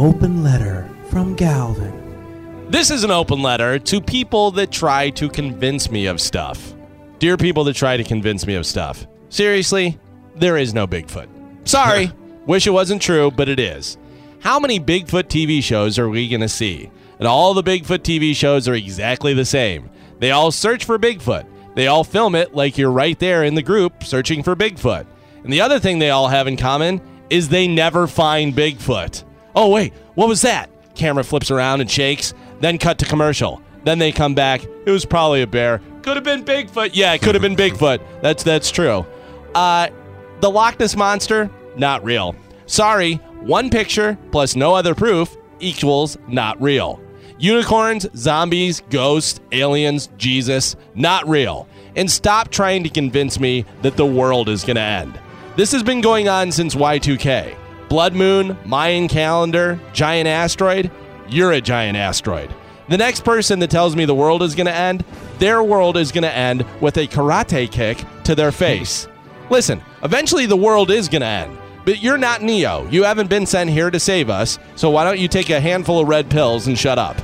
open 0.00 0.42
letter 0.42 0.88
from 1.10 1.34
Galvin. 1.34 1.92
This 2.70 2.90
is 2.90 3.04
an 3.04 3.10
open 3.10 3.42
letter 3.42 3.78
to 3.78 4.00
people 4.00 4.50
that 4.52 4.72
try 4.72 5.10
to 5.10 5.28
convince 5.28 5.90
me 5.90 6.06
of 6.06 6.22
stuff. 6.22 6.72
Dear 7.18 7.36
people 7.36 7.64
that 7.64 7.76
try 7.76 7.98
to 7.98 8.02
convince 8.04 8.46
me 8.46 8.54
of 8.54 8.64
stuff. 8.64 9.06
Seriously, 9.28 9.98
there 10.36 10.56
is 10.56 10.72
no 10.72 10.86
Bigfoot. 10.86 11.28
Sorry. 11.68 12.10
Wish 12.46 12.66
it 12.66 12.70
wasn't 12.70 13.02
true, 13.02 13.30
but 13.30 13.50
it 13.50 13.60
is. 13.60 13.98
How 14.38 14.58
many 14.58 14.80
Bigfoot 14.80 15.24
TV 15.24 15.62
shows 15.62 15.98
are 15.98 16.08
we 16.08 16.30
going 16.30 16.40
to 16.40 16.48
see? 16.48 16.90
And 17.18 17.28
all 17.28 17.52
the 17.52 17.62
Bigfoot 17.62 17.98
TV 17.98 18.34
shows 18.34 18.66
are 18.68 18.74
exactly 18.74 19.34
the 19.34 19.44
same. 19.44 19.90
They 20.18 20.30
all 20.30 20.50
search 20.50 20.86
for 20.86 20.98
Bigfoot. 20.98 21.44
They 21.74 21.88
all 21.88 22.04
film 22.04 22.34
it 22.34 22.54
like 22.54 22.78
you're 22.78 22.90
right 22.90 23.18
there 23.18 23.44
in 23.44 23.54
the 23.54 23.60
group 23.60 24.02
searching 24.04 24.42
for 24.44 24.56
Bigfoot. 24.56 25.06
And 25.44 25.52
the 25.52 25.60
other 25.60 25.78
thing 25.78 25.98
they 25.98 26.08
all 26.08 26.28
have 26.28 26.46
in 26.46 26.56
common 26.56 27.02
is 27.28 27.50
they 27.50 27.68
never 27.68 28.06
find 28.06 28.54
Bigfoot. 28.54 29.24
Oh, 29.60 29.68
wait, 29.68 29.92
what 30.14 30.26
was 30.26 30.40
that? 30.40 30.70
Camera 30.94 31.22
flips 31.22 31.50
around 31.50 31.82
and 31.82 31.90
shakes, 31.90 32.32
then 32.60 32.78
cut 32.78 32.96
to 33.00 33.04
commercial. 33.04 33.60
Then 33.84 33.98
they 33.98 34.10
come 34.10 34.34
back. 34.34 34.64
It 34.64 34.90
was 34.90 35.04
probably 35.04 35.42
a 35.42 35.46
bear. 35.46 35.82
Could 36.00 36.16
have 36.16 36.24
been 36.24 36.46
Bigfoot. 36.46 36.92
Yeah, 36.94 37.12
it 37.12 37.20
could 37.20 37.34
have 37.34 37.42
been 37.42 37.56
Bigfoot. 37.56 38.00
That's 38.22 38.42
that's 38.42 38.70
true. 38.70 39.04
Uh, 39.54 39.90
the 40.40 40.50
Loch 40.50 40.80
Ness 40.80 40.96
monster, 40.96 41.50
not 41.76 42.02
real. 42.02 42.34
Sorry, 42.64 43.16
one 43.40 43.68
picture 43.68 44.16
plus 44.32 44.56
no 44.56 44.74
other 44.74 44.94
proof 44.94 45.36
equals 45.58 46.16
not 46.26 46.58
real. 46.58 46.98
Unicorns, 47.38 48.06
zombies, 48.16 48.80
ghosts, 48.88 49.40
aliens, 49.52 50.08
Jesus, 50.16 50.74
not 50.94 51.28
real. 51.28 51.68
And 51.96 52.10
stop 52.10 52.48
trying 52.50 52.82
to 52.84 52.88
convince 52.88 53.38
me 53.38 53.66
that 53.82 53.98
the 53.98 54.06
world 54.06 54.48
is 54.48 54.64
going 54.64 54.76
to 54.76 54.80
end. 54.80 55.20
This 55.56 55.72
has 55.72 55.82
been 55.82 56.00
going 56.00 56.30
on 56.30 56.50
since 56.50 56.74
Y2K. 56.74 57.59
Blood 57.90 58.14
moon, 58.14 58.56
Mayan 58.64 59.08
calendar, 59.08 59.80
giant 59.92 60.28
asteroid. 60.28 60.92
You're 61.28 61.50
a 61.50 61.60
giant 61.60 61.96
asteroid. 61.96 62.54
The 62.88 62.96
next 62.96 63.24
person 63.24 63.58
that 63.58 63.70
tells 63.70 63.96
me 63.96 64.04
the 64.04 64.14
world 64.14 64.44
is 64.44 64.54
going 64.54 64.68
to 64.68 64.72
end, 64.72 65.04
their 65.40 65.60
world 65.64 65.96
is 65.96 66.12
going 66.12 66.22
to 66.22 66.32
end 66.32 66.64
with 66.80 66.96
a 66.98 67.08
karate 67.08 67.68
kick 67.68 68.04
to 68.22 68.36
their 68.36 68.52
face. 68.52 69.08
Listen, 69.50 69.82
eventually 70.04 70.46
the 70.46 70.56
world 70.56 70.92
is 70.92 71.08
going 71.08 71.22
to 71.22 71.26
end. 71.26 71.58
But 71.84 72.00
you're 72.00 72.16
not 72.16 72.42
Neo. 72.42 72.86
You 72.90 73.02
haven't 73.02 73.28
been 73.28 73.44
sent 73.44 73.70
here 73.70 73.90
to 73.90 73.98
save 73.98 74.30
us, 74.30 74.60
so 74.76 74.88
why 74.88 75.02
don't 75.02 75.18
you 75.18 75.26
take 75.26 75.50
a 75.50 75.60
handful 75.60 75.98
of 75.98 76.06
red 76.06 76.30
pills 76.30 76.68
and 76.68 76.78
shut 76.78 76.96
up? 76.96 77.16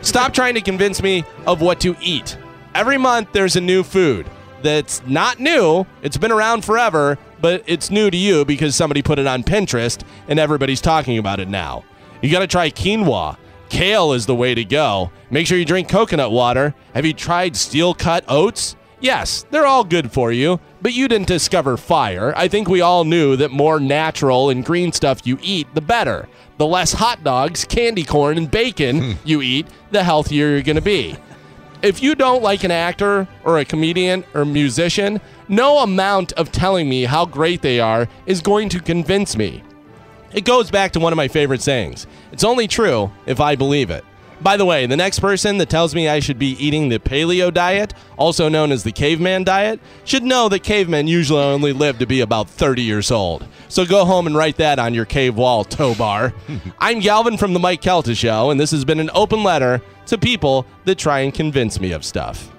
Stop 0.00 0.32
trying 0.32 0.54
to 0.54 0.60
convince 0.60 1.02
me 1.02 1.24
of 1.44 1.60
what 1.60 1.80
to 1.80 1.96
eat. 2.00 2.38
Every 2.72 2.98
month 2.98 3.32
there's 3.32 3.56
a 3.56 3.60
new 3.60 3.82
food 3.82 4.30
that's 4.62 5.04
not 5.06 5.40
new, 5.40 5.86
it's 6.02 6.16
been 6.16 6.30
around 6.30 6.64
forever, 6.64 7.18
but 7.44 7.62
it's 7.66 7.90
new 7.90 8.10
to 8.10 8.16
you 8.16 8.42
because 8.46 8.74
somebody 8.74 9.02
put 9.02 9.18
it 9.18 9.26
on 9.26 9.44
Pinterest 9.44 10.02
and 10.28 10.38
everybody's 10.38 10.80
talking 10.80 11.18
about 11.18 11.40
it 11.40 11.46
now. 11.46 11.84
You 12.22 12.32
gotta 12.32 12.46
try 12.46 12.70
quinoa. 12.70 13.36
Kale 13.68 14.14
is 14.14 14.24
the 14.24 14.34
way 14.34 14.54
to 14.54 14.64
go. 14.64 15.10
Make 15.30 15.46
sure 15.46 15.58
you 15.58 15.66
drink 15.66 15.90
coconut 15.90 16.32
water. 16.32 16.74
Have 16.94 17.04
you 17.04 17.12
tried 17.12 17.54
steel 17.54 17.92
cut 17.92 18.24
oats? 18.28 18.76
Yes, 18.98 19.44
they're 19.50 19.66
all 19.66 19.84
good 19.84 20.10
for 20.10 20.32
you, 20.32 20.58
but 20.80 20.94
you 20.94 21.06
didn't 21.06 21.28
discover 21.28 21.76
fire. 21.76 22.32
I 22.34 22.48
think 22.48 22.66
we 22.66 22.80
all 22.80 23.04
knew 23.04 23.36
that 23.36 23.50
more 23.50 23.78
natural 23.78 24.48
and 24.48 24.64
green 24.64 24.90
stuff 24.90 25.26
you 25.26 25.36
eat, 25.42 25.66
the 25.74 25.82
better. 25.82 26.30
The 26.56 26.66
less 26.66 26.94
hot 26.94 27.22
dogs, 27.24 27.66
candy 27.66 28.04
corn, 28.04 28.38
and 28.38 28.50
bacon 28.50 29.02
hmm. 29.02 29.12
you 29.22 29.42
eat, 29.42 29.66
the 29.90 30.02
healthier 30.02 30.48
you're 30.48 30.62
going 30.62 30.76
to 30.76 30.80
be. 30.80 31.14
If 31.84 32.02
you 32.02 32.14
don't 32.14 32.42
like 32.42 32.64
an 32.64 32.70
actor 32.70 33.28
or 33.44 33.58
a 33.58 33.64
comedian 33.66 34.24
or 34.32 34.46
musician, 34.46 35.20
no 35.48 35.80
amount 35.80 36.32
of 36.32 36.50
telling 36.50 36.88
me 36.88 37.04
how 37.04 37.26
great 37.26 37.60
they 37.60 37.78
are 37.78 38.08
is 38.24 38.40
going 38.40 38.70
to 38.70 38.80
convince 38.80 39.36
me. 39.36 39.62
It 40.32 40.46
goes 40.46 40.70
back 40.70 40.92
to 40.92 40.98
one 40.98 41.12
of 41.12 41.18
my 41.18 41.28
favorite 41.28 41.60
sayings 41.60 42.06
it's 42.32 42.42
only 42.42 42.66
true 42.66 43.12
if 43.26 43.38
I 43.38 43.54
believe 43.54 43.90
it. 43.90 44.02
By 44.44 44.58
the 44.58 44.66
way, 44.66 44.84
the 44.84 44.94
next 44.94 45.20
person 45.20 45.56
that 45.56 45.70
tells 45.70 45.94
me 45.94 46.06
I 46.06 46.20
should 46.20 46.38
be 46.38 46.50
eating 46.62 46.90
the 46.90 46.98
paleo 46.98 47.52
diet, 47.52 47.94
also 48.18 48.50
known 48.50 48.72
as 48.72 48.84
the 48.84 48.92
caveman 48.92 49.42
diet, 49.42 49.80
should 50.04 50.22
know 50.22 50.50
that 50.50 50.62
cavemen 50.62 51.06
usually 51.06 51.42
only 51.42 51.72
live 51.72 51.98
to 52.00 52.06
be 52.06 52.20
about 52.20 52.50
30 52.50 52.82
years 52.82 53.10
old. 53.10 53.48
So 53.68 53.86
go 53.86 54.04
home 54.04 54.26
and 54.26 54.36
write 54.36 54.58
that 54.58 54.78
on 54.78 54.92
your 54.92 55.06
cave 55.06 55.34
wall, 55.34 55.64
Tobar. 55.64 56.34
I'm 56.78 57.00
Galvin 57.00 57.38
from 57.38 57.54
The 57.54 57.58
Mike 57.58 57.80
Calta 57.80 58.14
Show, 58.14 58.50
and 58.50 58.60
this 58.60 58.70
has 58.72 58.84
been 58.84 59.00
an 59.00 59.10
open 59.14 59.42
letter 59.42 59.80
to 60.08 60.18
people 60.18 60.66
that 60.84 60.98
try 60.98 61.20
and 61.20 61.32
convince 61.32 61.80
me 61.80 61.92
of 61.92 62.04
stuff. 62.04 62.53